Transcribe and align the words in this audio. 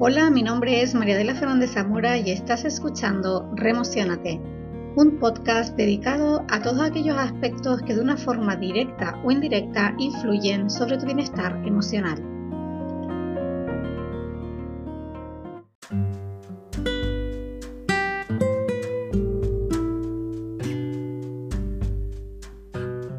Hola, 0.00 0.30
mi 0.30 0.44
nombre 0.44 0.80
es 0.80 0.94
María 0.94 1.16
de 1.16 1.24
la 1.24 1.34
Fernández 1.34 1.72
Zamora 1.72 2.16
y 2.16 2.30
estás 2.30 2.64
escuchando 2.64 3.50
Remocionate, 3.56 4.40
un 4.94 5.18
podcast 5.18 5.76
dedicado 5.76 6.44
a 6.48 6.62
todos 6.62 6.82
aquellos 6.82 7.18
aspectos 7.18 7.82
que 7.82 7.96
de 7.96 8.00
una 8.00 8.16
forma 8.16 8.54
directa 8.54 9.20
o 9.24 9.32
indirecta 9.32 9.96
influyen 9.98 10.70
sobre 10.70 10.98
tu 10.98 11.06
bienestar 11.06 11.60
emocional. 11.66 12.22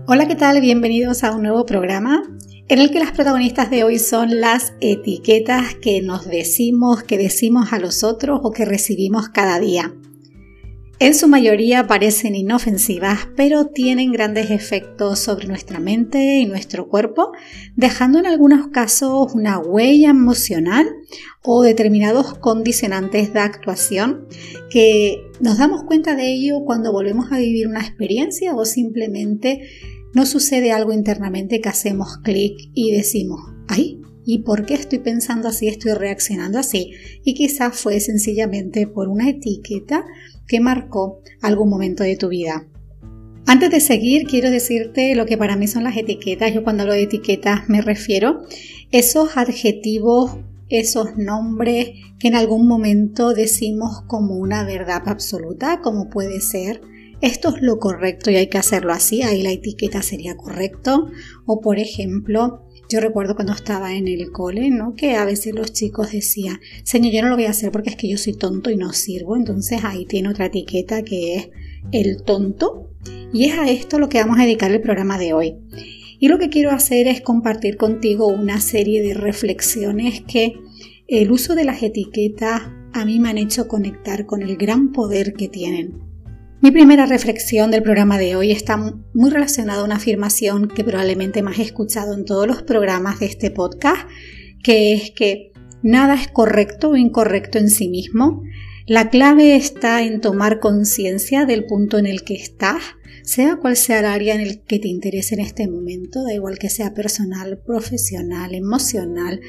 Hola, 0.07 0.27
¿qué 0.29 0.35
tal? 0.37 0.61
Bienvenidos 0.61 1.25
a 1.25 1.35
un 1.35 1.43
nuevo 1.43 1.65
programa 1.65 2.38
en 2.69 2.77
el 2.77 2.91
que 2.91 2.99
las 2.99 3.11
protagonistas 3.11 3.71
de 3.71 3.83
hoy 3.83 3.97
son 3.97 4.39
las 4.39 4.73
etiquetas 4.79 5.73
que 5.73 6.03
nos 6.03 6.27
decimos, 6.27 7.01
que 7.01 7.17
decimos 7.17 7.73
a 7.73 7.79
los 7.79 8.03
otros 8.03 8.41
o 8.43 8.51
que 8.51 8.63
recibimos 8.63 9.27
cada 9.29 9.59
día. 9.59 9.91
En 10.99 11.15
su 11.15 11.27
mayoría 11.27 11.87
parecen 11.87 12.35
inofensivas, 12.35 13.29
pero 13.35 13.67
tienen 13.67 14.11
grandes 14.11 14.51
efectos 14.51 15.17
sobre 15.17 15.47
nuestra 15.47 15.79
mente 15.79 16.39
y 16.39 16.45
nuestro 16.45 16.89
cuerpo, 16.89 17.31
dejando 17.75 18.19
en 18.19 18.27
algunos 18.27 18.67
casos 18.67 19.33
una 19.33 19.57
huella 19.57 20.09
emocional 20.09 20.87
o 21.41 21.63
determinados 21.63 22.35
condicionantes 22.35 23.33
de 23.33 23.39
actuación 23.39 24.27
que 24.69 25.23
nos 25.39 25.57
damos 25.57 25.85
cuenta 25.85 26.15
de 26.15 26.33
ello 26.33 26.65
cuando 26.65 26.91
volvemos 26.91 27.31
a 27.31 27.39
vivir 27.39 27.67
una 27.67 27.79
experiencia 27.79 28.53
o 28.53 28.65
simplemente 28.65 29.61
no 30.13 30.25
sucede 30.25 30.71
algo 30.71 30.91
internamente 30.91 31.61
que 31.61 31.69
hacemos 31.69 32.17
clic 32.23 32.57
y 32.73 32.91
decimos, 32.91 33.39
ay, 33.67 34.01
¿y 34.25 34.39
por 34.39 34.65
qué 34.65 34.75
estoy 34.75 34.99
pensando 34.99 35.47
así, 35.47 35.67
estoy 35.67 35.93
reaccionando 35.93 36.59
así? 36.59 36.91
Y 37.23 37.33
quizás 37.33 37.79
fue 37.79 37.99
sencillamente 37.99 38.87
por 38.87 39.07
una 39.07 39.29
etiqueta 39.29 40.05
que 40.47 40.59
marcó 40.59 41.21
algún 41.41 41.69
momento 41.69 42.03
de 42.03 42.17
tu 42.17 42.29
vida. 42.29 42.67
Antes 43.45 43.71
de 43.71 43.79
seguir, 43.79 44.27
quiero 44.27 44.51
decirte 44.51 45.15
lo 45.15 45.25
que 45.25 45.37
para 45.37 45.55
mí 45.55 45.67
son 45.67 45.83
las 45.83 45.97
etiquetas. 45.97 46.53
Yo 46.53 46.63
cuando 46.63 46.83
hablo 46.83 46.93
de 46.93 47.03
etiquetas 47.03 47.67
me 47.67 47.81
refiero 47.81 48.41
esos 48.91 49.37
adjetivos, 49.37 50.37
esos 50.69 51.17
nombres 51.17 51.89
que 52.19 52.27
en 52.27 52.35
algún 52.35 52.67
momento 52.67 53.33
decimos 53.33 54.03
como 54.07 54.35
una 54.35 54.63
verdad 54.65 55.01
absoluta, 55.07 55.81
como 55.81 56.09
puede 56.09 56.41
ser 56.41 56.81
esto 57.21 57.49
es 57.55 57.61
lo 57.61 57.79
correcto 57.79 58.31
y 58.31 58.35
hay 58.35 58.47
que 58.47 58.57
hacerlo 58.57 58.93
así, 58.93 59.21
ahí 59.21 59.41
la 59.41 59.51
etiqueta 59.51 60.01
sería 60.01 60.37
correcto. 60.37 61.09
O 61.45 61.59
por 61.59 61.79
ejemplo, 61.79 62.65
yo 62.89 62.99
recuerdo 62.99 63.35
cuando 63.35 63.53
estaba 63.53 63.93
en 63.93 64.07
el 64.07 64.31
cole, 64.31 64.71
¿no? 64.71 64.95
Que 64.95 65.15
a 65.15 65.25
veces 65.25 65.53
los 65.53 65.73
chicos 65.73 66.11
decían, 66.11 66.59
señor, 66.83 67.13
yo 67.13 67.21
no 67.21 67.29
lo 67.29 67.35
voy 67.35 67.45
a 67.45 67.51
hacer 67.51 67.71
porque 67.71 67.91
es 67.91 67.95
que 67.95 68.09
yo 68.09 68.17
soy 68.17 68.33
tonto 68.33 68.71
y 68.71 68.77
no 68.77 68.93
sirvo. 68.93 69.35
Entonces 69.35 69.83
ahí 69.83 70.05
tiene 70.05 70.29
otra 70.29 70.47
etiqueta 70.47 71.03
que 71.03 71.35
es 71.35 71.49
el 71.91 72.23
tonto. 72.23 72.89
Y 73.31 73.45
es 73.45 73.59
a 73.59 73.69
esto 73.69 73.99
lo 73.99 74.09
que 74.09 74.19
vamos 74.19 74.39
a 74.39 74.43
dedicar 74.43 74.71
el 74.71 74.81
programa 74.81 75.19
de 75.19 75.33
hoy. 75.33 75.55
Y 76.19 76.29
lo 76.29 76.39
que 76.39 76.49
quiero 76.49 76.71
hacer 76.71 77.07
es 77.07 77.21
compartir 77.21 77.77
contigo 77.77 78.27
una 78.27 78.59
serie 78.59 79.01
de 79.01 79.13
reflexiones 79.13 80.21
que 80.21 80.55
el 81.07 81.31
uso 81.31 81.55
de 81.55 81.65
las 81.65 81.83
etiquetas 81.83 82.63
a 82.91 83.05
mí 83.05 83.19
me 83.19 83.29
han 83.29 83.37
hecho 83.37 83.67
conectar 83.67 84.25
con 84.25 84.41
el 84.41 84.57
gran 84.57 84.91
poder 84.91 85.33
que 85.33 85.47
tienen. 85.47 86.08
Mi 86.61 86.71
primera 86.71 87.05
reflexión 87.05 87.71
del 87.71 87.83
programa 87.83 88.17
de 88.17 88.35
hoy 88.35 88.51
está 88.51 88.75
muy 88.75 89.29
relacionada 89.29 89.79
a 89.79 89.85
una 89.85 89.95
afirmación 89.95 90.67
que 90.67 90.83
probablemente 90.83 91.41
más 91.41 91.57
he 91.57 91.61
escuchado 91.61 92.13
en 92.13 92.25
todos 92.25 92.47
los 92.47 92.63
programas 92.63 93.21
de 93.21 93.27
este 93.27 93.49
podcast, 93.49 94.09
que 94.61 94.93
es 94.93 95.11
que 95.11 95.53
nada 95.83 96.15
es 96.15 96.27
correcto 96.27 96.89
o 96.89 96.95
incorrecto 96.97 97.59
en 97.59 97.69
sí 97.69 97.87
mismo. 97.87 98.43
La 98.89 99.11
clave 99.11 99.55
está 99.55 100.01
en 100.01 100.19
tomar 100.19 100.59
conciencia 100.59 101.45
del 101.45 101.65
punto 101.65 101.99
en 101.99 102.07
el 102.07 102.23
que 102.23 102.33
estás 102.33 102.81
sea 103.21 103.57
cual 103.57 103.77
sea 103.77 103.99
el 103.99 104.05
área 104.05 104.33
en 104.33 104.41
el 104.41 104.61
que 104.61 104.79
te 104.79 104.87
interese 104.87 105.35
en 105.35 105.41
este 105.41 105.67
momento, 105.67 106.23
da 106.23 106.33
igual 106.33 106.57
que 106.57 106.71
sea 106.71 106.95
personal, 106.95 107.59
profesional, 107.63 108.55
emocional, 108.55 109.41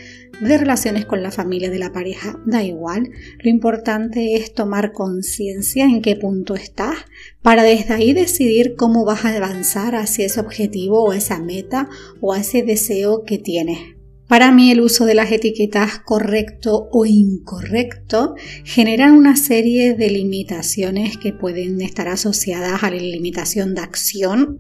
de 0.42 0.58
relaciones 0.58 1.06
con 1.06 1.22
la 1.22 1.30
familia, 1.30 1.70
de 1.70 1.78
la 1.78 1.90
pareja, 1.90 2.38
da 2.44 2.62
igual. 2.62 3.08
Lo 3.38 3.48
importante 3.48 4.36
es 4.36 4.52
tomar 4.52 4.92
conciencia 4.92 5.86
en 5.86 6.02
qué 6.02 6.16
punto 6.16 6.54
estás 6.54 6.96
para 7.40 7.62
desde 7.62 7.94
ahí 7.94 8.12
decidir 8.12 8.74
cómo 8.76 9.06
vas 9.06 9.24
a 9.24 9.34
avanzar 9.34 9.94
hacia 9.94 10.26
ese 10.26 10.40
objetivo 10.40 11.02
o 11.02 11.14
esa 11.14 11.40
meta 11.40 11.88
o 12.20 12.34
ese 12.34 12.62
deseo 12.62 13.24
que 13.24 13.38
tienes. 13.38 13.99
Para 14.30 14.52
mí 14.52 14.70
el 14.70 14.80
uso 14.80 15.06
de 15.06 15.16
las 15.16 15.32
etiquetas 15.32 15.98
correcto 15.98 16.88
o 16.92 17.04
incorrecto 17.04 18.36
genera 18.62 19.12
una 19.12 19.34
serie 19.34 19.94
de 19.94 20.08
limitaciones 20.08 21.16
que 21.18 21.32
pueden 21.32 21.80
estar 21.80 22.06
asociadas 22.06 22.84
a 22.84 22.90
la 22.90 22.96
limitación 22.96 23.74
de 23.74 23.80
acción, 23.80 24.58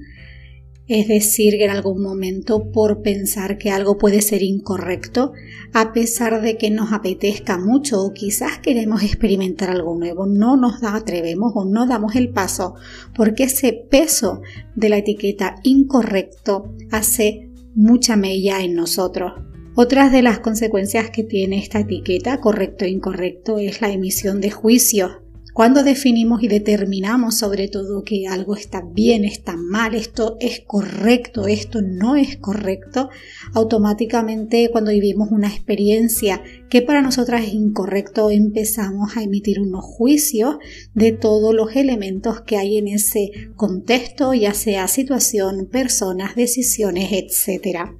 es 0.88 1.06
decir, 1.06 1.56
que 1.56 1.66
en 1.66 1.70
algún 1.70 2.02
momento 2.02 2.72
por 2.72 3.00
pensar 3.02 3.58
que 3.58 3.70
algo 3.70 3.96
puede 3.96 4.22
ser 4.22 4.42
incorrecto, 4.42 5.34
a 5.72 5.92
pesar 5.92 6.42
de 6.42 6.58
que 6.58 6.72
nos 6.72 6.92
apetezca 6.92 7.56
mucho 7.56 8.02
o 8.02 8.12
quizás 8.12 8.58
queremos 8.58 9.04
experimentar 9.04 9.70
algo 9.70 9.96
nuevo, 9.96 10.26
no 10.26 10.56
nos 10.56 10.82
atrevemos 10.82 11.52
o 11.54 11.64
no 11.64 11.86
damos 11.86 12.16
el 12.16 12.30
paso 12.30 12.74
porque 13.14 13.44
ese 13.44 13.72
peso 13.88 14.42
de 14.74 14.88
la 14.88 14.96
etiqueta 14.96 15.54
incorrecto 15.62 16.74
hace 16.90 17.52
mucha 17.76 18.16
mella 18.16 18.64
en 18.64 18.74
nosotros. 18.74 19.49
Otras 19.82 20.12
de 20.12 20.20
las 20.20 20.40
consecuencias 20.40 21.08
que 21.08 21.24
tiene 21.24 21.56
esta 21.58 21.80
etiqueta, 21.80 22.38
correcto 22.38 22.84
e 22.84 22.90
incorrecto, 22.90 23.58
es 23.58 23.80
la 23.80 23.90
emisión 23.90 24.42
de 24.42 24.50
juicios. 24.50 25.10
Cuando 25.54 25.82
definimos 25.82 26.42
y 26.42 26.48
determinamos 26.48 27.38
sobre 27.38 27.66
todo 27.66 28.02
que 28.02 28.26
algo 28.28 28.56
está 28.56 28.82
bien, 28.82 29.24
está 29.24 29.56
mal, 29.56 29.94
esto 29.94 30.36
es 30.38 30.60
correcto, 30.66 31.46
esto 31.46 31.80
no 31.80 32.14
es 32.14 32.36
correcto, 32.36 33.08
automáticamente 33.54 34.68
cuando 34.70 34.90
vivimos 34.90 35.30
una 35.30 35.48
experiencia 35.48 36.42
que 36.68 36.82
para 36.82 37.00
nosotras 37.00 37.46
es 37.46 37.54
incorrecto, 37.54 38.28
empezamos 38.28 39.16
a 39.16 39.22
emitir 39.22 39.60
unos 39.60 39.86
juicios 39.86 40.56
de 40.92 41.12
todos 41.12 41.54
los 41.54 41.74
elementos 41.74 42.42
que 42.42 42.58
hay 42.58 42.76
en 42.76 42.88
ese 42.88 43.30
contexto, 43.56 44.34
ya 44.34 44.52
sea 44.52 44.88
situación, 44.88 45.70
personas, 45.72 46.34
decisiones, 46.34 47.12
etc. 47.12 47.99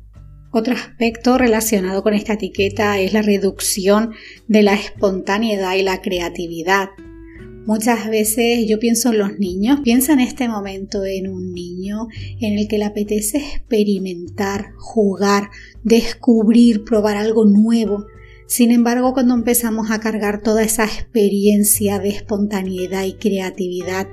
Otro 0.52 0.74
aspecto 0.74 1.38
relacionado 1.38 2.02
con 2.02 2.12
esta 2.12 2.32
etiqueta 2.32 2.98
es 2.98 3.12
la 3.12 3.22
reducción 3.22 4.10
de 4.48 4.62
la 4.62 4.74
espontaneidad 4.74 5.76
y 5.76 5.82
la 5.82 6.02
creatividad. 6.02 6.88
Muchas 7.66 8.10
veces 8.10 8.66
yo 8.68 8.80
pienso 8.80 9.12
en 9.12 9.18
los 9.18 9.38
niños, 9.38 9.78
piensa 9.84 10.12
en 10.12 10.18
este 10.18 10.48
momento 10.48 11.04
en 11.04 11.28
un 11.28 11.52
niño 11.52 12.08
en 12.40 12.58
el 12.58 12.66
que 12.66 12.78
le 12.78 12.84
apetece 12.84 13.38
experimentar, 13.38 14.72
jugar, 14.76 15.50
descubrir, 15.84 16.82
probar 16.82 17.16
algo 17.16 17.44
nuevo. 17.44 18.06
Sin 18.48 18.72
embargo, 18.72 19.12
cuando 19.12 19.34
empezamos 19.34 19.92
a 19.92 20.00
cargar 20.00 20.42
toda 20.42 20.64
esa 20.64 20.84
experiencia 20.84 22.00
de 22.00 22.08
espontaneidad 22.08 23.04
y 23.04 23.12
creatividad 23.12 24.08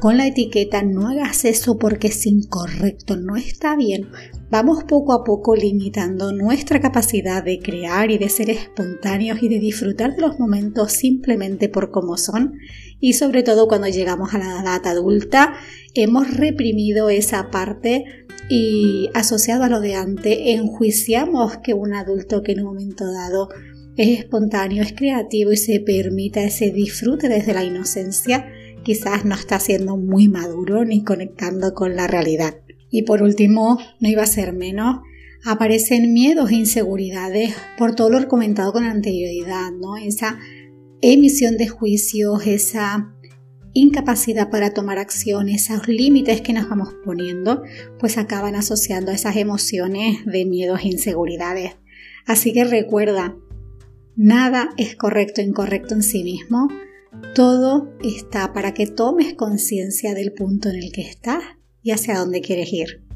con 0.00 0.18
la 0.18 0.26
etiqueta 0.26 0.82
no 0.82 1.08
hagas 1.08 1.44
eso 1.44 1.78
porque 1.78 2.08
es 2.08 2.26
incorrecto, 2.26 3.16
no 3.16 3.36
está 3.36 3.76
bien, 3.76 4.08
vamos 4.50 4.84
poco 4.84 5.12
a 5.12 5.24
poco 5.24 5.56
limitando 5.56 6.32
nuestra 6.32 6.80
capacidad 6.80 7.42
de 7.42 7.58
crear 7.60 8.10
y 8.10 8.18
de 8.18 8.28
ser 8.28 8.50
espontáneos 8.50 9.42
y 9.42 9.48
de 9.48 9.58
disfrutar 9.58 10.14
de 10.14 10.22
los 10.22 10.38
momentos 10.38 10.92
simplemente 10.92 11.68
por 11.68 11.90
cómo 11.90 12.16
son. 12.16 12.54
Y 13.00 13.14
sobre 13.14 13.42
todo 13.42 13.68
cuando 13.68 13.88
llegamos 13.88 14.34
a 14.34 14.38
la 14.38 14.60
edad 14.60 14.86
adulta 14.86 15.54
hemos 15.94 16.34
reprimido 16.34 17.08
esa 17.08 17.50
parte 17.50 18.04
y 18.48 19.08
asociado 19.14 19.64
a 19.64 19.68
lo 19.68 19.80
de 19.80 19.94
antes 19.94 20.38
enjuiciamos 20.40 21.58
que 21.58 21.74
un 21.74 21.94
adulto 21.94 22.42
que 22.42 22.52
en 22.52 22.60
un 22.60 22.66
momento 22.66 23.10
dado 23.10 23.48
es 23.96 24.18
espontáneo, 24.20 24.82
es 24.82 24.92
creativo 24.92 25.52
y 25.52 25.56
se 25.56 25.80
permita 25.80 26.42
ese 26.42 26.70
disfrute 26.70 27.28
desde 27.28 27.54
la 27.54 27.64
inocencia 27.64 28.46
quizás 28.86 29.24
no 29.24 29.34
está 29.34 29.58
siendo 29.58 29.96
muy 29.96 30.28
maduro 30.28 30.84
ni 30.84 31.02
conectando 31.02 31.74
con 31.74 31.96
la 31.96 32.06
realidad. 32.06 32.60
Y 32.88 33.02
por 33.02 33.20
último, 33.20 33.80
no 33.98 34.08
iba 34.08 34.22
a 34.22 34.26
ser 34.26 34.52
menos, 34.52 35.00
aparecen 35.44 36.14
miedos 36.14 36.52
e 36.52 36.54
inseguridades 36.54 37.52
por 37.76 37.96
todo 37.96 38.10
lo 38.10 38.28
comentado 38.28 38.72
con 38.72 38.84
anterioridad, 38.84 39.72
¿no? 39.72 39.96
Esa 39.96 40.38
emisión 41.00 41.56
de 41.56 41.66
juicios, 41.66 42.46
esa 42.46 43.12
incapacidad 43.72 44.50
para 44.50 44.72
tomar 44.72 44.98
acción, 44.98 45.48
esos 45.48 45.88
límites 45.88 46.40
que 46.40 46.52
nos 46.52 46.68
vamos 46.68 46.94
poniendo, 47.04 47.64
pues 47.98 48.18
acaban 48.18 48.54
asociando 48.54 49.10
a 49.10 49.14
esas 49.14 49.34
emociones 49.34 50.24
de 50.26 50.44
miedos 50.44 50.82
e 50.84 50.88
inseguridades. 50.90 51.72
Así 52.24 52.52
que 52.52 52.62
recuerda, 52.62 53.36
nada 54.14 54.68
es 54.76 54.94
correcto 54.94 55.40
o 55.40 55.44
incorrecto 55.44 55.94
en 55.94 56.04
sí 56.04 56.22
mismo, 56.22 56.68
todo 57.34 57.92
está 58.02 58.52
para 58.52 58.74
que 58.74 58.86
tomes 58.86 59.34
conciencia 59.34 60.14
del 60.14 60.32
punto 60.32 60.68
en 60.68 60.76
el 60.76 60.92
que 60.92 61.02
estás 61.02 61.42
y 61.82 61.90
hacia 61.92 62.18
dónde 62.18 62.40
quieres 62.40 62.72
ir. 62.72 63.06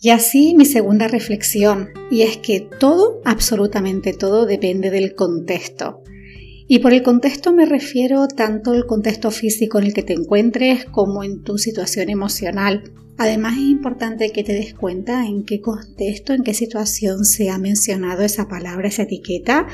Y 0.00 0.10
así 0.10 0.54
mi 0.56 0.64
segunda 0.64 1.06
reflexión, 1.06 1.90
y 2.10 2.22
es 2.22 2.36
que 2.36 2.60
todo, 2.60 3.20
absolutamente 3.24 4.12
todo, 4.12 4.46
depende 4.46 4.90
del 4.90 5.14
contexto. 5.14 6.02
Y 6.66 6.80
por 6.80 6.92
el 6.92 7.02
contexto 7.02 7.52
me 7.52 7.66
refiero 7.66 8.26
tanto 8.26 8.72
al 8.72 8.86
contexto 8.86 9.30
físico 9.30 9.78
en 9.78 9.84
el 9.84 9.94
que 9.94 10.02
te 10.02 10.14
encuentres 10.14 10.86
como 10.86 11.22
en 11.22 11.42
tu 11.42 11.58
situación 11.58 12.08
emocional. 12.08 12.82
Además 13.18 13.58
es 13.58 13.64
importante 13.64 14.32
que 14.32 14.42
te 14.42 14.54
des 14.54 14.74
cuenta 14.74 15.26
en 15.26 15.44
qué 15.44 15.60
contexto, 15.60 16.32
en 16.32 16.42
qué 16.42 16.54
situación 16.54 17.24
se 17.24 17.50
ha 17.50 17.58
mencionado 17.58 18.22
esa 18.22 18.48
palabra, 18.48 18.88
esa 18.88 19.02
etiqueta, 19.02 19.68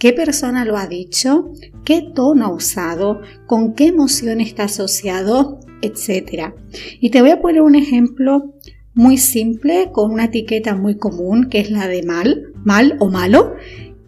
qué 0.00 0.12
persona 0.12 0.64
lo 0.64 0.76
ha 0.76 0.88
dicho, 0.88 1.52
qué 1.84 2.02
tono 2.02 2.46
ha 2.46 2.52
usado, 2.52 3.20
con 3.46 3.74
qué 3.74 3.88
emoción 3.88 4.40
está 4.40 4.64
asociado, 4.64 5.60
etc. 5.82 6.54
Y 7.00 7.10
te 7.10 7.20
voy 7.20 7.30
a 7.30 7.40
poner 7.40 7.62
un 7.62 7.76
ejemplo 7.76 8.54
muy 8.94 9.18
simple 9.18 9.90
con 9.92 10.10
una 10.10 10.24
etiqueta 10.24 10.74
muy 10.74 10.96
común 10.96 11.48
que 11.48 11.60
es 11.60 11.70
la 11.70 11.86
de 11.86 12.02
mal, 12.02 12.46
mal 12.64 12.96
o 12.98 13.10
malo, 13.10 13.54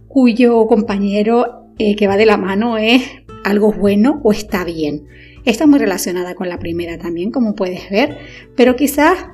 cuyo 0.08 0.66
compañero 0.66 1.66
eh, 1.78 1.94
que 1.94 2.08
va 2.08 2.16
de 2.16 2.26
la 2.26 2.38
mano 2.38 2.78
es 2.78 3.02
algo 3.44 3.70
bueno 3.70 4.20
o 4.24 4.32
está 4.32 4.64
bien. 4.64 5.06
Está 5.44 5.66
muy 5.66 5.78
relacionada 5.78 6.34
con 6.34 6.48
la 6.48 6.58
primera 6.58 6.98
también, 6.98 7.30
como 7.30 7.54
puedes 7.54 7.90
ver, 7.90 8.16
pero 8.56 8.76
quizás 8.76 9.26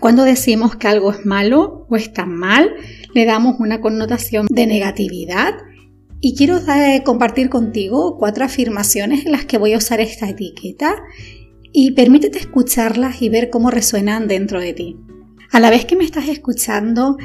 cuando 0.00 0.24
decimos 0.24 0.76
que 0.76 0.88
algo 0.88 1.12
es 1.12 1.26
malo 1.26 1.86
o 1.90 1.96
está 1.96 2.24
mal, 2.24 2.74
le 3.12 3.26
damos 3.26 3.60
una 3.60 3.80
connotación 3.82 4.46
de 4.50 4.66
negatividad. 4.66 5.54
Y 6.26 6.34
quiero 6.34 6.56
eh, 6.56 7.02
compartir 7.04 7.50
contigo 7.50 8.16
cuatro 8.16 8.46
afirmaciones 8.46 9.26
en 9.26 9.32
las 9.32 9.44
que 9.44 9.58
voy 9.58 9.74
a 9.74 9.76
usar 9.76 10.00
esta 10.00 10.26
etiqueta 10.26 11.02
y 11.70 11.90
permítete 11.90 12.38
escucharlas 12.38 13.20
y 13.20 13.28
ver 13.28 13.50
cómo 13.50 13.70
resuenan 13.70 14.26
dentro 14.26 14.58
de 14.58 14.72
ti. 14.72 14.96
A 15.50 15.60
la 15.60 15.68
vez 15.68 15.84
que 15.84 15.96
me 15.96 16.04
estás 16.04 16.30
escuchando, 16.30 17.18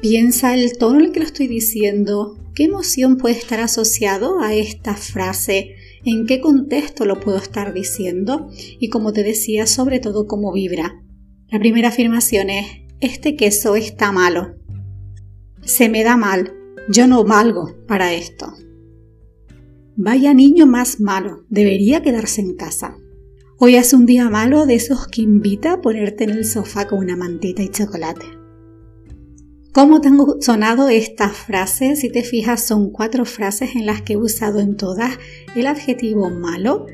piensa 0.00 0.54
el 0.54 0.78
tono 0.78 1.00
en 1.00 1.06
el 1.06 1.10
que 1.10 1.18
lo 1.18 1.26
estoy 1.26 1.48
diciendo, 1.48 2.38
¿Qué 2.54 2.62
emoción 2.62 3.16
puede 3.16 3.34
estar 3.34 3.58
asociado 3.58 4.38
a 4.38 4.54
esta 4.54 4.94
frase? 4.94 5.74
¿En 6.04 6.26
qué 6.26 6.40
contexto 6.40 7.06
lo 7.06 7.18
puedo 7.18 7.38
estar 7.38 7.74
diciendo? 7.74 8.48
Y 8.78 8.90
como 8.90 9.12
te 9.12 9.24
decía, 9.24 9.66
sobre 9.66 9.98
todo 9.98 10.28
cómo 10.28 10.52
vibra. 10.52 11.02
La 11.48 11.58
primera 11.58 11.88
afirmación 11.88 12.48
es, 12.48 12.64
este 13.00 13.34
queso 13.34 13.74
está 13.74 14.12
malo. 14.12 14.54
Se 15.64 15.88
me 15.88 16.04
da 16.04 16.16
mal. 16.16 16.63
Yo 16.88 17.06
no 17.06 17.24
valgo 17.24 17.72
para 17.86 18.12
esto. 18.12 18.52
Vaya 19.96 20.34
niño 20.34 20.66
más 20.66 21.00
malo. 21.00 21.44
Debería 21.48 22.02
quedarse 22.02 22.42
en 22.42 22.56
casa. 22.56 22.96
Hoy 23.58 23.76
es 23.76 23.94
un 23.94 24.04
día 24.04 24.28
malo 24.28 24.66
de 24.66 24.74
esos 24.74 25.06
que 25.06 25.22
invita 25.22 25.72
a 25.72 25.80
ponerte 25.80 26.24
en 26.24 26.30
el 26.30 26.44
sofá 26.44 26.86
con 26.86 26.98
una 26.98 27.16
mantita 27.16 27.62
y 27.62 27.70
chocolate. 27.70 28.26
¿Cómo 29.72 30.02
tengo 30.02 30.36
sonado 30.42 30.90
esta 30.90 31.30
frase? 31.30 31.96
Si 31.96 32.10
te 32.10 32.22
fijas, 32.22 32.66
son 32.66 32.90
cuatro 32.90 33.24
frases 33.24 33.74
en 33.76 33.86
las 33.86 34.02
que 34.02 34.12
he 34.12 34.16
usado 34.18 34.60
en 34.60 34.76
todas 34.76 35.18
el 35.56 35.66
adjetivo 35.66 36.28
malo, 36.28 36.86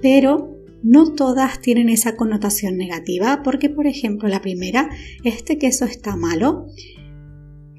pero 0.00 0.56
no 0.84 1.14
todas 1.14 1.60
tienen 1.60 1.88
esa 1.88 2.14
connotación 2.14 2.76
negativa, 2.76 3.42
porque 3.42 3.68
por 3.70 3.88
ejemplo 3.88 4.28
la 4.28 4.40
primera, 4.40 4.88
este 5.24 5.58
queso 5.58 5.84
está 5.84 6.14
malo. 6.14 6.68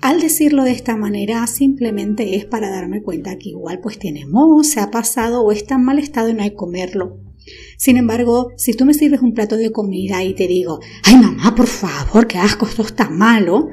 Al 0.04 0.20
decirlo 0.20 0.66
de 0.66 0.72
esta 0.72 0.98
manera 0.98 1.48
simplemente 1.48 2.36
es 2.36 2.44
para 2.44 2.70
darme 2.70 3.02
cuenta 3.02 3.38
que 3.38 3.52
igual 3.52 3.80
pues 3.80 3.98
tiene 3.98 4.26
moho, 4.26 4.62
se 4.66 4.82
ha 4.82 4.92
pasado 4.92 5.42
o 5.42 5.54
está 5.54 5.76
en 5.76 5.86
mal 5.86 5.98
estado 5.98 6.28
y 6.28 6.34
no 6.34 6.44
hay 6.44 6.56
comerlo. 6.56 7.22
Sin 7.78 7.96
embargo, 7.96 8.50
si 8.58 8.74
tú 8.74 8.84
me 8.84 8.94
sirves 8.94 9.22
un 9.22 9.34
plato 9.34 9.56
de 9.56 9.72
comida 9.72 10.22
y 10.22 10.34
te 10.34 10.46
digo, 10.46 10.82
ay 11.04 11.16
mamá, 11.16 11.56
por 11.56 11.68
favor, 11.68 12.28
qué 12.28 12.38
asco, 12.38 12.66
esto 12.66 12.82
está 12.82 13.10
malo, 13.10 13.70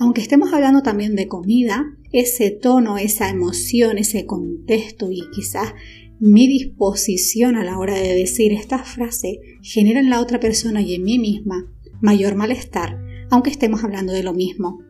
aunque 0.00 0.20
estemos 0.20 0.52
hablando 0.52 0.82
también 0.82 1.14
de 1.14 1.28
comida, 1.28 1.84
ese 2.10 2.50
tono, 2.50 2.98
esa 2.98 3.30
emoción, 3.30 3.98
ese 3.98 4.26
contexto 4.26 5.12
y 5.12 5.20
quizás 5.32 5.74
mi 6.18 6.48
disposición 6.48 7.54
a 7.54 7.62
la 7.62 7.78
hora 7.78 7.94
de 7.94 8.16
decir 8.16 8.52
esta 8.52 8.80
frase 8.80 9.38
genera 9.62 10.00
en 10.00 10.10
la 10.10 10.20
otra 10.20 10.40
persona 10.40 10.82
y 10.82 10.96
en 10.96 11.04
mí 11.04 11.20
misma 11.20 11.72
mayor 12.00 12.34
malestar, 12.34 12.98
aunque 13.30 13.50
estemos 13.50 13.84
hablando 13.84 14.12
de 14.12 14.24
lo 14.24 14.34
mismo. 14.34 14.87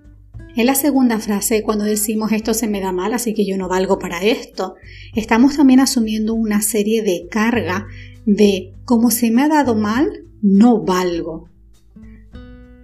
En 0.58 0.66
la 0.66 0.75
segunda 0.75 1.20
frase, 1.20 1.62
cuando 1.62 1.84
decimos 1.84 2.32
esto 2.32 2.52
se 2.52 2.66
me 2.66 2.81
da 2.81 2.90
mal, 2.90 3.14
así 3.14 3.32
que 3.32 3.46
yo 3.46 3.56
no 3.56 3.69
valgo 3.69 4.00
para 4.00 4.25
esto, 4.25 4.75
estamos 5.14 5.56
también 5.56 5.78
asumiendo 5.78 6.34
una 6.34 6.62
serie 6.62 7.05
de 7.05 7.28
carga 7.31 7.87
de 8.26 8.75
como 8.84 9.12
se 9.12 9.31
me 9.31 9.43
ha 9.43 9.49
dado 9.49 9.76
mal, 9.76 10.25
no 10.43 10.82
valgo. 10.82 11.49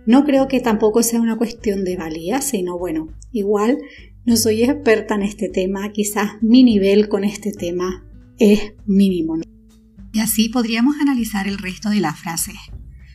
No 0.06 0.22
creo 0.22 0.46
que 0.46 0.60
tampoco 0.60 1.02
sea 1.02 1.20
una 1.20 1.36
cuestión 1.36 1.84
de 1.84 1.96
valía, 1.96 2.42
sino 2.42 2.78
bueno, 2.78 3.08
igual 3.32 3.78
no 4.24 4.36
soy 4.36 4.62
experta 4.62 5.16
en 5.16 5.22
este 5.22 5.48
tema, 5.48 5.90
quizás 5.90 6.40
mi 6.42 6.62
nivel 6.62 7.08
con 7.08 7.24
este 7.24 7.50
tema 7.50 8.06
es 8.38 8.74
mínimo. 8.86 9.38
Y 10.12 10.20
así 10.20 10.48
podríamos 10.48 10.94
analizar 11.00 11.48
el 11.48 11.58
resto 11.58 11.90
de 11.90 11.98
la 11.98 12.14
frase. 12.14 12.52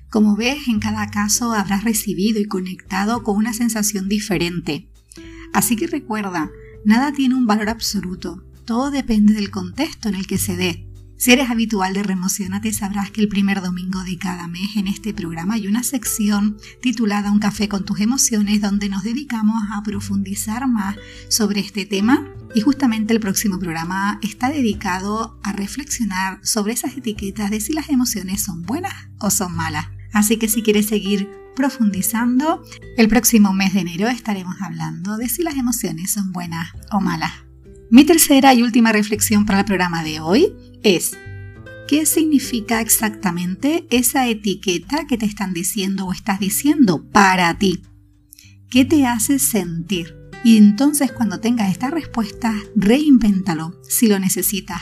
Como 0.09 0.35
ves, 0.35 0.67
en 0.67 0.79
cada 0.79 1.11
caso 1.11 1.53
habrás 1.53 1.83
recibido 1.83 2.39
y 2.39 2.45
conectado 2.45 3.23
con 3.23 3.37
una 3.37 3.53
sensación 3.53 4.09
diferente. 4.09 4.89
Así 5.53 5.75
que 5.75 5.87
recuerda, 5.87 6.49
nada 6.83 7.11
tiene 7.11 7.35
un 7.35 7.45
valor 7.45 7.69
absoluto, 7.69 8.43
todo 8.65 8.91
depende 8.91 9.33
del 9.33 9.51
contexto 9.51 10.09
en 10.09 10.15
el 10.15 10.27
que 10.27 10.37
se 10.37 10.55
dé. 10.55 10.85
Si 11.17 11.31
eres 11.31 11.49
habitual 11.49 11.93
de 11.93 12.01
Remocionate, 12.01 12.71
sabrás 12.71 13.11
que 13.11 13.19
el 13.19 13.27
primer 13.27 13.61
domingo 13.61 14.03
de 14.03 14.17
cada 14.17 14.47
mes 14.47 14.77
en 14.77 14.87
este 14.87 15.13
programa 15.13 15.55
hay 15.55 15.67
una 15.67 15.83
sección 15.83 16.57
titulada 16.81 17.29
Un 17.29 17.39
café 17.39 17.67
con 17.67 17.83
tus 17.83 17.99
emociones 17.99 18.61
donde 18.61 18.87
nos 18.87 19.03
dedicamos 19.03 19.61
a 19.71 19.83
profundizar 19.83 20.65
más 20.67 20.95
sobre 21.27 21.59
este 21.59 21.85
tema 21.85 22.25
y 22.55 22.61
justamente 22.61 23.13
el 23.13 23.19
próximo 23.19 23.59
programa 23.59 24.17
está 24.23 24.49
dedicado 24.49 25.37
a 25.43 25.51
reflexionar 25.51 26.39
sobre 26.41 26.73
esas 26.73 26.95
etiquetas 26.95 27.51
de 27.51 27.59
si 27.59 27.73
las 27.73 27.89
emociones 27.89 28.41
son 28.41 28.63
buenas 28.63 28.93
o 29.19 29.29
son 29.29 29.53
malas. 29.55 29.98
Así 30.19 30.35
que 30.35 30.49
si 30.49 30.63
quieres 30.63 30.87
seguir 30.87 31.29
profundizando, 31.55 32.61
el 32.97 33.07
próximo 33.07 33.53
mes 33.53 33.73
de 33.73 33.79
enero 33.79 34.09
estaremos 34.09 34.53
hablando 34.61 35.15
de 35.15 35.29
si 35.29 35.43
las 35.43 35.55
emociones 35.55 36.11
son 36.11 36.33
buenas 36.33 36.73
o 36.91 36.99
malas. 36.99 37.31
Mi 37.89 38.03
tercera 38.03 38.53
y 38.53 38.61
última 38.61 38.91
reflexión 38.91 39.45
para 39.45 39.59
el 39.59 39.65
programa 39.65 40.03
de 40.03 40.19
hoy 40.19 40.53
es, 40.83 41.17
¿qué 41.87 42.05
significa 42.05 42.81
exactamente 42.81 43.87
esa 43.91 44.27
etiqueta 44.27 45.07
que 45.07 45.17
te 45.17 45.25
están 45.25 45.53
diciendo 45.53 46.05
o 46.05 46.11
estás 46.11 46.41
diciendo 46.41 47.09
para 47.13 47.57
ti? 47.57 47.81
¿Qué 48.69 48.83
te 48.83 49.07
hace 49.07 49.39
sentir? 49.39 50.17
Y 50.43 50.57
entonces 50.57 51.13
cuando 51.13 51.39
tengas 51.39 51.71
esta 51.71 51.89
respuesta, 51.91 52.53
reinvéntalo 52.75 53.79
si 53.87 54.09
lo 54.09 54.19
necesitas. 54.19 54.81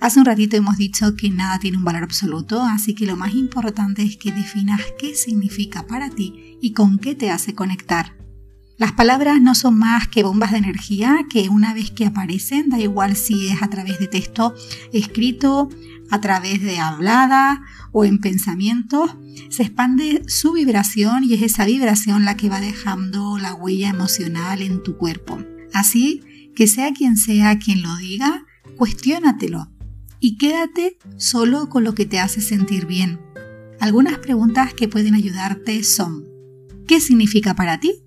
Hace 0.00 0.20
un 0.20 0.26
ratito 0.26 0.56
hemos 0.56 0.76
dicho 0.76 1.16
que 1.16 1.30
nada 1.30 1.58
tiene 1.58 1.78
un 1.78 1.84
valor 1.84 2.02
absoluto, 2.02 2.62
así 2.62 2.94
que 2.94 3.06
lo 3.06 3.16
más 3.16 3.34
importante 3.34 4.02
es 4.02 4.16
que 4.16 4.30
definas 4.30 4.80
qué 4.98 5.14
significa 5.14 5.86
para 5.86 6.10
ti 6.10 6.58
y 6.60 6.72
con 6.72 6.98
qué 6.98 7.14
te 7.14 7.30
hace 7.30 7.54
conectar. 7.54 8.14
Las 8.78 8.92
palabras 8.92 9.40
no 9.40 9.54
son 9.54 9.78
más 9.78 10.06
que 10.06 10.22
bombas 10.22 10.52
de 10.52 10.58
energía 10.58 11.24
que 11.30 11.48
una 11.48 11.72
vez 11.72 11.90
que 11.90 12.04
aparecen, 12.04 12.68
da 12.68 12.78
igual 12.78 13.16
si 13.16 13.48
es 13.48 13.62
a 13.62 13.70
través 13.70 13.98
de 13.98 14.06
texto 14.06 14.54
escrito, 14.92 15.70
a 16.10 16.20
través 16.20 16.60
de 16.60 16.78
hablada 16.78 17.62
o 17.90 18.04
en 18.04 18.20
pensamientos, 18.20 19.16
se 19.48 19.62
expande 19.62 20.22
su 20.28 20.52
vibración 20.52 21.24
y 21.24 21.32
es 21.32 21.42
esa 21.42 21.64
vibración 21.64 22.26
la 22.26 22.36
que 22.36 22.50
va 22.50 22.60
dejando 22.60 23.38
la 23.38 23.54
huella 23.54 23.88
emocional 23.88 24.60
en 24.60 24.82
tu 24.82 24.98
cuerpo. 24.98 25.38
Así 25.72 26.52
que 26.54 26.66
sea 26.66 26.92
quien 26.92 27.16
sea 27.16 27.58
quien 27.58 27.82
lo 27.82 27.96
diga, 27.96 28.44
cuestiónatelo 28.76 29.75
y 30.20 30.38
quédate 30.38 30.98
solo 31.16 31.68
con 31.68 31.84
lo 31.84 31.94
que 31.94 32.06
te 32.06 32.18
hace 32.18 32.40
sentir 32.40 32.86
bien. 32.86 33.20
Algunas 33.80 34.18
preguntas 34.18 34.74
que 34.74 34.88
pueden 34.88 35.14
ayudarte 35.14 35.82
son, 35.84 36.26
¿qué 36.86 37.00
significa 37.00 37.54
para 37.54 37.78
ti? 37.78 38.06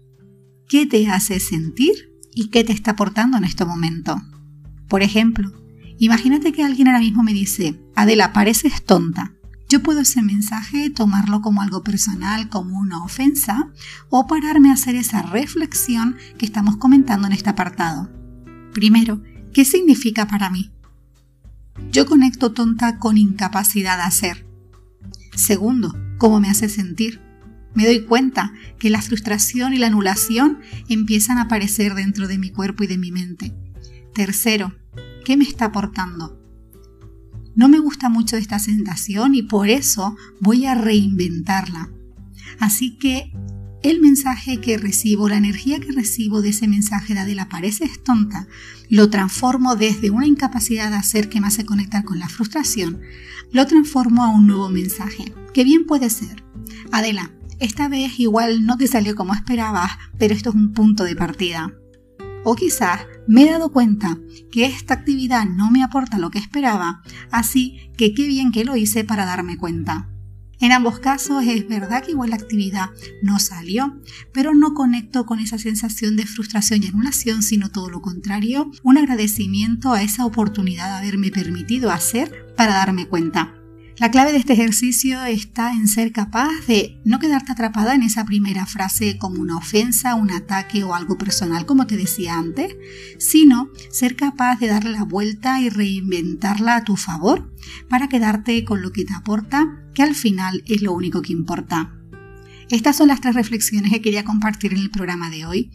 qué 0.69 0.85
te 0.85 1.09
hace 1.09 1.39
sentir 1.39 2.13
y 2.33 2.49
qué 2.49 2.63
te 2.63 2.71
está 2.71 2.91
aportando 2.91 3.37
en 3.37 3.43
este 3.43 3.65
momento. 3.65 4.21
Por 4.87 5.01
ejemplo, 5.01 5.51
imagínate 5.97 6.53
que 6.53 6.63
alguien 6.63 6.87
ahora 6.87 6.99
mismo 6.99 7.23
me 7.23 7.33
dice, 7.33 7.81
Adela, 7.95 8.31
pareces 8.31 8.85
tonta. 8.85 9.33
Yo 9.67 9.81
puedo 9.81 10.01
ese 10.01 10.21
mensaje 10.21 10.89
tomarlo 10.91 11.41
como 11.41 11.61
algo 11.61 11.83
personal, 11.83 12.49
como 12.49 12.79
una 12.79 13.03
ofensa, 13.03 13.71
o 14.09 14.27
pararme 14.27 14.69
a 14.69 14.73
hacer 14.73 14.95
esa 14.95 15.23
reflexión 15.23 16.17
que 16.37 16.45
estamos 16.45 16.77
comentando 16.77 17.27
en 17.27 17.33
este 17.33 17.49
apartado. 17.49 18.09
Primero, 18.71 19.21
¿qué 19.53 19.65
significa 19.65 20.27
para 20.27 20.51
mí? 20.51 20.71
Yo 21.91 22.05
conecto 22.05 22.51
tonta 22.51 22.99
con 22.99 23.17
incapacidad 23.17 23.97
de 23.97 24.03
hacer. 24.03 24.45
Segundo, 25.35 25.95
¿cómo 26.19 26.39
me 26.39 26.49
hace 26.49 26.69
sentir? 26.69 27.19
Me 27.73 27.85
doy 27.85 28.05
cuenta 28.05 28.53
que 28.77 28.89
la 28.89 29.01
frustración 29.01 29.73
y 29.73 29.77
la 29.77 29.87
anulación 29.87 30.59
empiezan 30.87 31.37
a 31.37 31.43
aparecer 31.43 31.95
dentro 31.95 32.27
de 32.27 32.37
mi 32.37 32.51
cuerpo 32.51 32.83
y 32.83 32.87
de 32.87 32.97
mi 32.97 33.11
mente. 33.11 33.55
Tercero, 34.13 34.75
¿qué 35.25 35.35
me 35.35 35.43
está 35.43 35.65
aportando? 35.65 36.39
No 37.55 37.69
me 37.69 37.79
gusta 37.79 38.07
mucho 38.07 38.37
esta 38.37 38.59
sensación 38.59 39.33
y 39.33 39.41
por 39.41 39.69
eso 39.69 40.15
voy 40.39 40.65
a 40.65 40.75
reinventarla. 40.75 41.89
Así 42.59 42.97
que 42.97 43.31
el 43.81 44.01
mensaje 44.01 44.59
que 44.59 44.77
recibo, 44.77 45.29
la 45.29 45.37
energía 45.37 45.79
que 45.79 45.91
recibo 45.91 46.41
de 46.41 46.49
ese 46.49 46.67
mensaje 46.67 47.13
de 47.13 47.21
Adela 47.21 47.47
parece 47.47 47.89
tonta, 48.03 48.47
lo 48.89 49.09
transformo 49.09 49.75
desde 49.75 50.09
una 50.09 50.27
incapacidad 50.27 50.89
de 50.89 50.97
hacer 50.97 51.29
que 51.29 51.39
me 51.39 51.47
hace 51.47 51.65
conectar 51.65 52.03
con 52.03 52.19
la 52.19 52.27
frustración, 52.27 52.99
lo 53.51 53.65
transformo 53.67 54.23
a 54.23 54.29
un 54.29 54.47
nuevo 54.47 54.69
mensaje, 54.69 55.33
que 55.53 55.63
bien 55.63 55.85
puede 55.85 56.09
ser. 56.09 56.43
Adela, 56.91 57.31
esta 57.59 57.87
vez 57.87 58.19
igual 58.19 58.65
no 58.65 58.77
te 58.77 58.87
salió 58.87 59.15
como 59.15 59.33
esperabas, 59.33 59.91
pero 60.17 60.33
esto 60.33 60.49
es 60.49 60.55
un 60.55 60.73
punto 60.73 61.03
de 61.03 61.15
partida. 61.15 61.73
O 62.43 62.55
quizás 62.55 63.01
me 63.27 63.43
he 63.43 63.51
dado 63.51 63.71
cuenta 63.71 64.17
que 64.51 64.65
esta 64.65 64.93
actividad 64.93 65.45
no 65.45 65.71
me 65.71 65.83
aporta 65.83 66.17
lo 66.17 66.31
que 66.31 66.39
esperaba, 66.39 67.01
así 67.31 67.91
que 67.97 68.13
qué 68.13 68.27
bien 68.27 68.51
que 68.51 68.65
lo 68.65 68.75
hice 68.75 69.03
para 69.03 69.25
darme 69.25 69.57
cuenta. 69.57 70.09
En 70.61 70.73
ambos 70.73 70.99
casos 70.99 71.43
es 71.45 71.67
verdad 71.67 72.03
que 72.03 72.11
igual 72.11 72.31
la 72.31 72.35
actividad 72.35 72.89
no 73.21 73.39
salió, 73.39 73.97
pero 74.33 74.53
no 74.53 74.73
conecto 74.73 75.25
con 75.25 75.39
esa 75.39 75.57
sensación 75.57 76.17
de 76.17 76.25
frustración 76.25 76.83
y 76.83 76.87
anulación, 76.87 77.43
sino 77.43 77.69
todo 77.69 77.89
lo 77.89 78.01
contrario, 78.01 78.69
un 78.83 78.97
agradecimiento 78.97 79.93
a 79.93 80.03
esa 80.03 80.25
oportunidad 80.25 80.89
de 80.89 80.97
haberme 81.07 81.31
permitido 81.31 81.91
hacer 81.91 82.53
para 82.57 82.73
darme 82.73 83.07
cuenta. 83.07 83.58
La 83.99 84.11
clave 84.11 84.31
de 84.31 84.37
este 84.37 84.53
ejercicio 84.53 85.25
está 85.25 85.73
en 85.73 85.89
ser 85.89 86.13
capaz 86.13 86.65
de 86.67 87.01
no 87.03 87.19
quedarte 87.19 87.51
atrapada 87.51 87.95
en 87.95 88.03
esa 88.03 88.23
primera 88.23 88.65
frase 88.65 89.17
como 89.17 89.41
una 89.41 89.57
ofensa, 89.57 90.15
un 90.15 90.31
ataque 90.31 90.85
o 90.85 90.95
algo 90.95 91.17
personal, 91.17 91.65
como 91.65 91.85
te 91.85 91.97
decía 91.97 92.35
antes, 92.37 92.77
sino 93.17 93.69
ser 93.91 94.15
capaz 94.15 94.57
de 94.57 94.67
darle 94.67 94.91
la 94.91 95.03
vuelta 95.03 95.59
y 95.59 95.67
reinventarla 95.67 96.77
a 96.77 96.83
tu 96.85 96.95
favor 96.95 97.53
para 97.89 98.07
quedarte 98.07 98.63
con 98.63 98.81
lo 98.81 98.93
que 98.93 99.03
te 99.03 99.13
aporta, 99.13 99.83
que 99.93 100.03
al 100.03 100.15
final 100.15 100.63
es 100.65 100.81
lo 100.81 100.93
único 100.93 101.21
que 101.21 101.33
importa. 101.33 101.93
Estas 102.69 102.95
son 102.95 103.09
las 103.09 103.19
tres 103.19 103.35
reflexiones 103.35 103.91
que 103.91 104.01
quería 104.01 104.23
compartir 104.23 104.71
en 104.71 104.79
el 104.79 104.91
programa 104.91 105.29
de 105.29 105.45
hoy. 105.45 105.71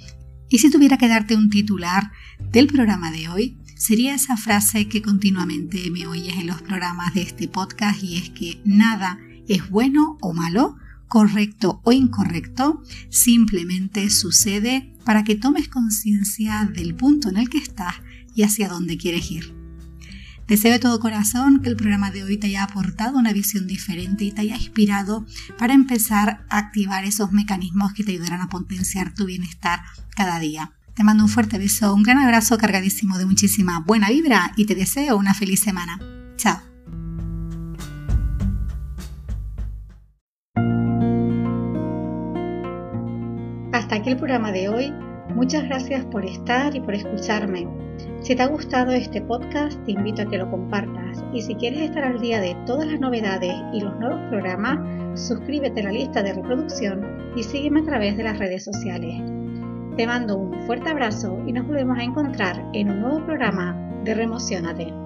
Y 0.49 0.61
si 0.61 0.71
tuviera 0.71 0.97
que 0.97 1.09
darte 1.09 1.37
un 1.37 1.50
titular 1.50 2.11
del 2.38 2.69
programa 2.69 3.11
de 3.11 3.28
hoy, 3.28 3.59
sería 3.85 4.14
esa 4.14 4.38
frase 4.38 4.88
que 4.88 5.03
continuamente 5.03 5.91
me 5.91 6.07
oyes 6.07 6.38
en 6.38 6.47
los 6.47 6.62
programas 6.62 7.12
de 7.12 7.21
este 7.21 7.49
podcast 7.49 8.03
y 8.03 8.17
es 8.17 8.31
que 8.31 8.59
nada 8.64 9.19
es 9.47 9.69
bueno 9.69 10.17
o 10.23 10.33
malo, 10.33 10.79
correcto 11.07 11.83
o 11.85 11.93
incorrecto, 11.93 12.83
simplemente 13.11 14.09
sucede 14.09 14.97
para 15.05 15.23
que 15.23 15.35
tomes 15.35 15.69
conciencia 15.69 16.64
del 16.73 16.95
punto 16.95 17.29
en 17.29 17.37
el 17.37 17.50
que 17.50 17.59
estás 17.59 17.97
y 18.35 18.43
hacia 18.43 18.71
dónde 18.71 18.97
quieres 18.97 19.31
ir. 19.31 19.55
Deseo 20.49 20.73
de 20.73 20.79
todo 20.79 20.99
corazón 20.99 21.61
que 21.61 21.69
el 21.69 21.76
programa 21.76 22.11
de 22.11 22.25
hoy 22.25 22.38
te 22.38 22.47
haya 22.47 22.64
aportado 22.64 23.19
una 23.19 23.35
visión 23.35 23.67
diferente 23.67 24.25
y 24.25 24.33
te 24.33 24.41
haya 24.41 24.57
inspirado 24.57 25.26
para 25.59 25.75
empezar 25.75 26.47
a 26.49 26.57
activar 26.57 27.05
esos 27.05 27.33
mecanismos 27.33 27.93
que 27.93 28.03
te 28.03 28.12
ayudarán 28.12 28.41
a 28.41 28.49
potenciar 28.49 29.12
tu 29.12 29.26
bienestar 29.26 29.83
cada 30.17 30.38
día. 30.38 30.73
Te 30.95 31.03
mando 31.03 31.25
un 31.25 31.29
fuerte 31.29 31.59
beso, 31.59 31.93
un 31.93 32.05
gran 32.05 32.19
abrazo 32.19 32.57
cargadísimo 32.57 33.19
de 33.19 33.27
muchísima 33.27 33.83
buena 33.85 34.11
vibra 34.11 34.53
y 34.57 34.65
te 34.65 34.77
deseo 34.77 35.17
una 35.17 35.35
feliz 35.35 35.61
semana. 35.61 35.99
Chao. 36.37 36.59
Hasta 43.73 43.97
aquí 43.97 44.11
el 44.11 44.17
programa 44.17 44.53
de 44.53 44.69
hoy. 44.69 44.93
Muchas 45.35 45.65
gracias 45.65 46.05
por 46.05 46.25
estar 46.25 46.77
y 46.77 46.81
por 46.81 46.95
escucharme. 46.95 47.67
Si 48.23 48.37
te 48.37 48.43
ha 48.43 48.47
gustado 48.47 48.93
este 48.93 49.21
podcast, 49.21 49.83
te 49.85 49.93
invito 49.93 50.23
a 50.23 50.27
que 50.27 50.39
lo 50.39 50.49
compartas 50.49 51.25
y 51.33 51.43
si 51.43 51.57
quieres 51.57 51.81
estar 51.81 52.05
al 52.05 52.21
día 52.21 52.41
de 52.41 52.55
todas 52.67 52.87
las 52.87 53.01
novedades 53.01 53.53
y 53.73 53.81
los 53.81 53.99
nuevos 53.99 54.21
programas, 54.31 54.79
suscríbete 55.21 55.81
a 55.81 55.85
la 55.85 55.93
lista 55.93 56.23
de 56.23 56.35
reproducción 56.35 57.05
y 57.37 57.43
sígueme 57.43 57.81
a 57.81 57.85
través 57.85 58.17
de 58.17 58.23
las 58.23 58.39
redes 58.39 58.63
sociales. 58.63 59.34
Te 59.97 60.09
mando 60.09 60.37
un 60.37 60.67
fuerte 60.67 60.91
abrazo 60.91 61.39
y 61.47 61.53
nos 61.53 61.69
volvemos 61.69 61.97
a 61.99 62.03
encontrar 62.03 62.69
en 62.73 62.91
un 62.91 63.01
nuevo 63.01 63.25
programa 63.25 63.77
de 64.03 64.15
Remocionate. 64.15 65.03